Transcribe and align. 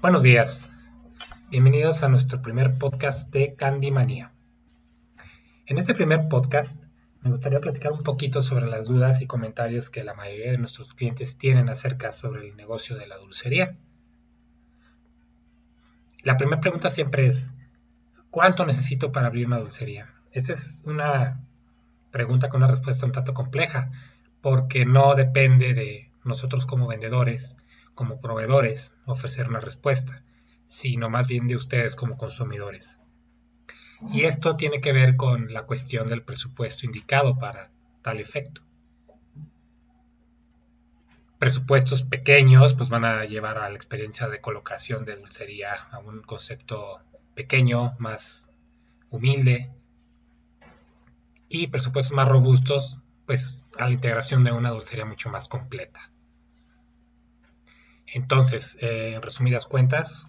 Buenos 0.00 0.22
días. 0.22 0.72
Bienvenidos 1.50 2.02
a 2.02 2.08
nuestro 2.08 2.40
primer 2.40 2.78
podcast 2.78 3.30
de 3.30 3.54
Candy 3.54 3.90
Manía. 3.90 4.32
En 5.66 5.76
este 5.76 5.92
primer 5.92 6.26
podcast 6.26 6.82
me 7.20 7.28
gustaría 7.28 7.60
platicar 7.60 7.92
un 7.92 7.98
poquito 7.98 8.40
sobre 8.40 8.66
las 8.66 8.86
dudas 8.86 9.20
y 9.20 9.26
comentarios 9.26 9.90
que 9.90 10.02
la 10.02 10.14
mayoría 10.14 10.52
de 10.52 10.56
nuestros 10.56 10.94
clientes 10.94 11.36
tienen 11.36 11.68
acerca 11.68 12.12
sobre 12.12 12.48
el 12.48 12.56
negocio 12.56 12.96
de 12.96 13.08
la 13.08 13.18
dulcería. 13.18 13.76
La 16.22 16.38
primera 16.38 16.62
pregunta 16.62 16.88
siempre 16.88 17.26
es, 17.26 17.52
¿cuánto 18.30 18.64
necesito 18.64 19.12
para 19.12 19.26
abrir 19.26 19.48
una 19.48 19.58
dulcería? 19.58 20.14
Esta 20.32 20.54
es 20.54 20.82
una 20.86 21.44
pregunta 22.10 22.48
con 22.48 22.62
una 22.62 22.70
respuesta 22.70 23.04
un 23.04 23.12
tanto 23.12 23.34
compleja, 23.34 23.90
porque 24.40 24.86
no 24.86 25.14
depende 25.14 25.74
de 25.74 26.10
nosotros 26.24 26.64
como 26.64 26.86
vendedores, 26.86 27.54
como 28.00 28.18
proveedores, 28.18 28.94
ofrecer 29.04 29.48
una 29.48 29.60
respuesta, 29.60 30.22
sino 30.64 31.10
más 31.10 31.26
bien 31.26 31.46
de 31.46 31.54
ustedes 31.54 31.96
como 31.96 32.16
consumidores. 32.16 32.96
Y 34.10 34.22
esto 34.22 34.56
tiene 34.56 34.80
que 34.80 34.94
ver 34.94 35.16
con 35.16 35.52
la 35.52 35.66
cuestión 35.66 36.06
del 36.06 36.22
presupuesto 36.22 36.86
indicado 36.86 37.38
para 37.38 37.70
tal 38.00 38.18
efecto. 38.18 38.62
Presupuestos 41.38 42.02
pequeños 42.02 42.72
pues 42.72 42.88
van 42.88 43.04
a 43.04 43.26
llevar 43.26 43.58
a 43.58 43.68
la 43.68 43.76
experiencia 43.76 44.28
de 44.28 44.40
colocación 44.40 45.04
de 45.04 45.16
dulcería 45.16 45.74
a 45.74 45.98
un 45.98 46.22
concepto 46.22 47.00
pequeño, 47.34 47.96
más 47.98 48.48
humilde, 49.10 49.70
y 51.50 51.66
presupuestos 51.66 52.16
más 52.16 52.28
robustos, 52.28 52.98
pues 53.26 53.66
a 53.78 53.84
la 53.84 53.90
integración 53.90 54.42
de 54.42 54.52
una 54.52 54.70
dulcería 54.70 55.04
mucho 55.04 55.28
más 55.28 55.48
completa. 55.48 56.10
Entonces, 58.12 58.76
eh, 58.80 59.14
en 59.14 59.22
resumidas 59.22 59.66
cuentas, 59.66 60.26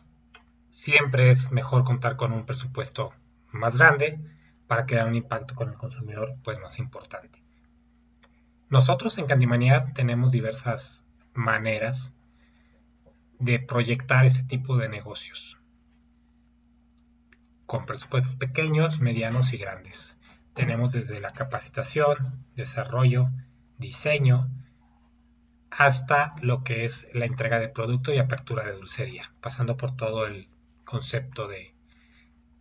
siempre 0.70 1.31
es 1.31 1.52
mejor 1.52 1.84
contar 1.84 2.16
con 2.16 2.31
un 2.31 2.45
presupuesto 2.45 3.12
más 3.51 3.77
grande 3.77 4.20
para 4.68 4.85
crear 4.85 5.07
un 5.07 5.15
impacto 5.15 5.55
con 5.55 5.70
el 5.70 5.76
consumidor 5.76 6.35
pues 6.43 6.60
más 6.60 6.79
importante. 6.79 7.43
Nosotros 8.70 9.18
en 9.18 9.26
Candimanía 9.26 9.91
tenemos 9.93 10.32
diversas 10.32 11.04
maneras 11.34 12.13
de 13.40 13.60
proyectar 13.60 14.26
ese 14.26 14.43
tipo 14.43 14.77
de 14.77 14.88
negocios 14.88 15.57
con 17.66 17.85
presupuestos 17.85 18.35
pequeños, 18.35 18.99
medianos 18.99 19.54
y 19.54 19.57
grandes. 19.57 20.18
Tenemos 20.54 20.91
desde 20.91 21.21
la 21.21 21.32
capacitación, 21.32 22.45
desarrollo, 22.55 23.29
diseño, 23.77 24.49
hasta 25.71 26.35
lo 26.41 26.63
que 26.63 26.85
es 26.85 27.07
la 27.13 27.25
entrega 27.25 27.57
de 27.59 27.69
producto 27.69 28.13
y 28.13 28.17
apertura 28.17 28.65
de 28.65 28.73
dulcería, 28.73 29.31
pasando 29.39 29.77
por 29.77 29.95
todo 29.95 30.27
el 30.27 30.47
concepto 30.83 31.47
de, 31.47 31.73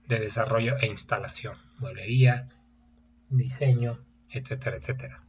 desarrollo 0.07 0.77
e 0.79 0.87
instalación, 0.87 1.57
mueblería, 1.79 2.49
diseño, 3.29 3.99
etcétera, 4.29 4.77
etcétera. 4.77 5.23